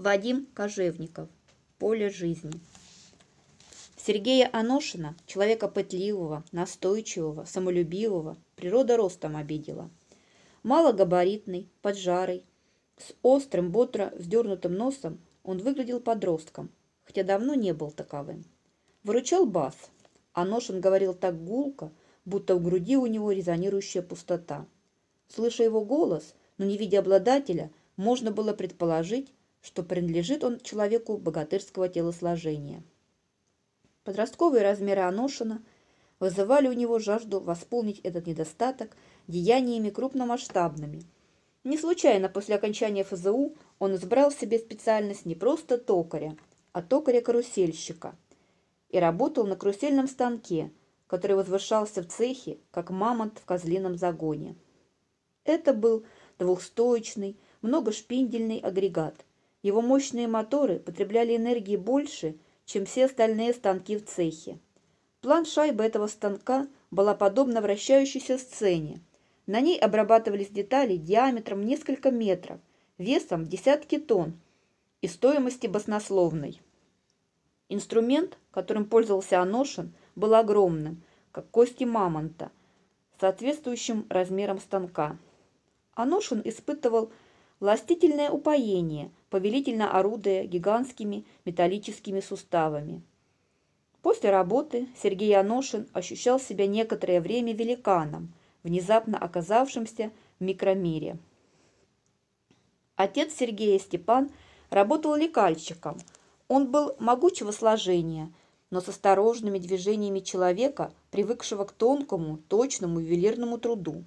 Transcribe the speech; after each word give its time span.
Вадим 0.00 0.46
Кожевников. 0.54 1.28
Поле 1.78 2.08
жизни. 2.08 2.58
Сергея 3.98 4.48
Аношина, 4.50 5.14
человека 5.26 5.68
пытливого, 5.68 6.42
настойчивого, 6.52 7.44
самолюбивого, 7.44 8.38
природа 8.56 8.96
ростом 8.96 9.36
обидела. 9.36 9.90
Малогабаритный, 10.62 11.68
поджарый, 11.82 12.46
с 12.96 13.12
острым, 13.22 13.72
бодро 13.72 14.10
вздернутым 14.16 14.72
носом 14.72 15.20
он 15.44 15.58
выглядел 15.58 16.00
подростком, 16.00 16.70
хотя 17.04 17.22
давно 17.22 17.52
не 17.52 17.74
был 17.74 17.90
таковым. 17.90 18.46
Выручал 19.04 19.44
бас. 19.44 19.74
Аношин 20.32 20.80
говорил 20.80 21.12
так 21.12 21.44
гулко, 21.44 21.92
будто 22.24 22.56
в 22.56 22.62
груди 22.64 22.96
у 22.96 23.04
него 23.04 23.32
резонирующая 23.32 24.00
пустота. 24.00 24.64
Слыша 25.28 25.62
его 25.62 25.84
голос, 25.84 26.34
но 26.56 26.64
не 26.64 26.78
видя 26.78 27.00
обладателя, 27.00 27.70
можно 27.98 28.30
было 28.30 28.54
предположить, 28.54 29.34
что 29.62 29.82
принадлежит 29.82 30.42
он 30.44 30.60
человеку 30.60 31.18
богатырского 31.18 31.88
телосложения. 31.88 32.82
Подростковые 34.04 34.62
размеры 34.62 35.02
Аношина 35.02 35.62
вызывали 36.18 36.68
у 36.68 36.72
него 36.72 36.98
жажду 36.98 37.40
восполнить 37.40 38.00
этот 38.00 38.26
недостаток 38.26 38.96
деяниями 39.26 39.90
крупномасштабными. 39.90 41.02
Не 41.64 41.76
случайно 41.76 42.28
после 42.28 42.54
окончания 42.54 43.04
ФЗУ 43.04 43.54
он 43.78 43.94
избрал 43.96 44.32
себе 44.32 44.58
специальность 44.58 45.26
не 45.26 45.34
просто 45.34 45.76
токаря, 45.76 46.36
а 46.72 46.82
токаря-карусельщика 46.82 48.14
и 48.88 48.98
работал 48.98 49.46
на 49.46 49.56
карусельном 49.56 50.08
станке, 50.08 50.72
который 51.06 51.36
возвышался 51.36 52.02
в 52.02 52.08
цехе, 52.08 52.58
как 52.70 52.90
мамонт 52.90 53.38
в 53.38 53.44
козлином 53.44 53.96
загоне. 53.96 54.56
Это 55.44 55.74
был 55.74 56.04
двухстоечный, 56.38 57.36
многошпиндельный 57.60 58.58
агрегат– 58.58 59.14
его 59.62 59.82
мощные 59.82 60.28
моторы 60.28 60.78
потребляли 60.78 61.36
энергии 61.36 61.76
больше, 61.76 62.36
чем 62.64 62.86
все 62.86 63.06
остальные 63.06 63.52
станки 63.52 63.96
в 63.96 64.06
цехе. 64.06 64.58
План 65.20 65.44
шайбы 65.44 65.84
этого 65.84 66.06
станка 66.06 66.66
была 66.90 67.14
подобна 67.14 67.60
вращающейся 67.60 68.38
сцене. 68.38 69.00
На 69.46 69.60
ней 69.60 69.78
обрабатывались 69.78 70.48
детали 70.48 70.96
диаметром 70.96 71.64
несколько 71.64 72.10
метров, 72.10 72.60
весом 72.96 73.46
десятки 73.46 73.98
тонн 73.98 74.40
и 75.02 75.08
стоимости 75.08 75.66
баснословной. 75.66 76.60
Инструмент, 77.68 78.38
которым 78.50 78.84
пользовался 78.84 79.40
Аношин, 79.40 79.92
был 80.16 80.34
огромным, 80.34 81.02
как 81.32 81.48
кости 81.50 81.84
мамонта, 81.84 82.50
соответствующим 83.20 84.06
размерам 84.08 84.58
станка. 84.58 85.16
Аношин 85.94 86.40
испытывал 86.44 87.12
властительное 87.60 88.30
упоение– 88.30 89.10
повелительно 89.30 89.96
орудуя 89.96 90.44
гигантскими 90.44 91.24
металлическими 91.44 92.20
суставами. 92.20 93.00
После 94.02 94.30
работы 94.30 94.88
Сергей 95.00 95.34
Аношин 95.38 95.88
ощущал 95.92 96.40
себя 96.40 96.66
некоторое 96.66 97.20
время 97.20 97.54
великаном, 97.54 98.32
внезапно 98.64 99.16
оказавшимся 99.18 100.10
в 100.38 100.44
микромире. 100.44 101.18
Отец 102.96 103.34
Сергея 103.34 103.78
Степан 103.78 104.30
работал 104.68 105.14
лекальщиком. 105.14 105.98
Он 106.48 106.70
был 106.70 106.96
могучего 106.98 107.52
сложения, 107.52 108.32
но 108.70 108.80
с 108.80 108.88
осторожными 108.88 109.58
движениями 109.58 110.20
человека, 110.20 110.92
привыкшего 111.10 111.64
к 111.64 111.72
тонкому, 111.72 112.38
точному 112.48 113.00
ювелирному 113.00 113.58
труду. 113.58 114.04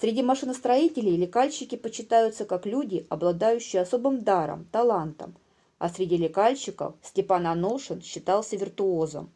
Среди 0.00 0.22
машиностроителей 0.22 1.16
лекальщики 1.16 1.76
почитаются 1.76 2.44
как 2.44 2.66
люди, 2.66 3.06
обладающие 3.08 3.82
особым 3.82 4.22
даром, 4.22 4.66
талантом, 4.72 5.36
а 5.78 5.88
среди 5.88 6.16
лекальщиков 6.16 6.94
Степан 7.02 7.46
Аношин 7.46 8.02
считался 8.02 8.56
виртуозом. 8.56 9.30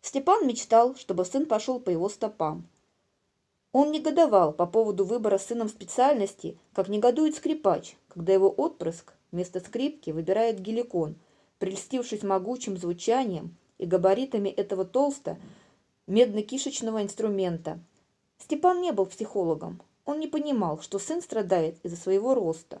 Степан 0.00 0.46
мечтал, 0.46 0.94
чтобы 0.94 1.24
сын 1.24 1.46
пошел 1.46 1.80
по 1.80 1.90
его 1.90 2.08
стопам. 2.08 2.68
Он 3.72 3.90
негодовал 3.90 4.52
по 4.52 4.64
поводу 4.64 5.04
выбора 5.04 5.38
сыном 5.38 5.68
специальности, 5.68 6.56
как 6.72 6.88
негодует 6.88 7.34
скрипач, 7.34 7.96
когда 8.08 8.32
его 8.32 8.48
отпрыск 8.48 9.12
вместо 9.32 9.60
скрипки 9.60 10.10
выбирает 10.12 10.60
геликон, 10.60 11.16
прельстившись 11.58 12.22
могучим 12.22 12.78
звучанием 12.78 13.56
и 13.78 13.86
габаритами 13.86 14.48
этого 14.48 14.84
толста 14.84 15.36
медно-кишечного 16.06 17.02
инструмента. 17.02 17.80
Степан 18.38 18.80
не 18.80 18.92
был 18.92 19.06
психологом, 19.06 19.82
он 20.06 20.20
не 20.20 20.28
понимал, 20.28 20.80
что 20.80 20.98
сын 20.98 21.20
страдает 21.20 21.76
из-за 21.82 21.96
своего 21.96 22.34
роста. 22.34 22.80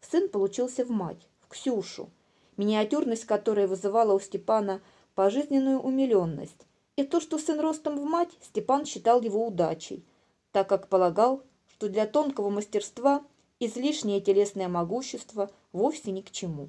Сын 0.00 0.28
получился 0.28 0.84
в 0.84 0.90
мать, 0.90 1.28
в 1.40 1.48
Ксюшу, 1.48 2.08
миниатюрность 2.56 3.26
которой 3.26 3.66
вызывала 3.66 4.14
у 4.14 4.20
Степана 4.20 4.80
пожизненную 5.14 5.80
умиленность. 5.80 6.66
И 6.94 7.02
то, 7.02 7.20
что 7.20 7.38
сын 7.38 7.60
ростом 7.60 7.98
в 7.98 8.04
мать, 8.04 8.30
Степан 8.40 8.86
считал 8.86 9.20
его 9.20 9.46
удачей, 9.46 10.04
так 10.52 10.68
как 10.68 10.88
полагал, 10.88 11.42
что 11.66 11.88
для 11.88 12.06
тонкого 12.06 12.48
мастерства 12.48 13.22
излишнее 13.58 14.20
телесное 14.20 14.68
могущество 14.68 15.50
вовсе 15.72 16.12
ни 16.12 16.22
к 16.22 16.30
чему. 16.30 16.68